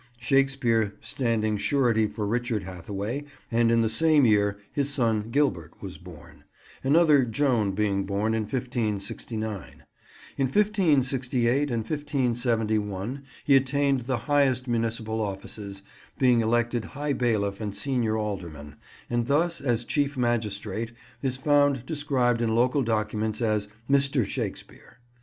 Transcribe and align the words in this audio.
Shakespeare 0.19 0.95
standing 0.99 1.57
surety 1.57 2.07
for 2.07 2.25
Richard 2.25 2.63
Hathaway; 2.63 3.23
and 3.51 3.71
in 3.71 3.81
the 3.81 3.87
same 3.87 4.25
year 4.25 4.57
his 4.73 4.89
son 4.89 5.29
Gilbert 5.29 5.79
was 5.79 5.99
born; 5.99 6.43
another 6.83 7.23
Joan 7.23 7.73
being 7.73 8.05
born 8.07 8.33
in 8.33 8.41
1569. 8.41 9.83
In 10.39 10.47
1568 10.47 11.61
and 11.69 11.83
1571 11.87 13.23
he 13.43 13.55
attained 13.55 14.01
the 14.07 14.17
highest 14.25 14.67
municipal 14.67 15.21
offices, 15.21 15.83
being 16.17 16.41
elected 16.41 16.83
high 16.97 17.13
bailiff 17.13 17.61
and 17.61 17.75
senior 17.75 18.17
alderman, 18.17 18.77
and 19.07 19.27
thus, 19.27 19.61
as 19.61 19.85
chief 19.85 20.17
magistrate, 20.17 20.91
is 21.21 21.37
found 21.37 21.85
described 21.85 22.41
in 22.41 22.55
local 22.55 22.81
documents 22.81 23.39
as 23.39 23.67
"Mr." 23.87 24.25
Shakespeare. 24.25 24.97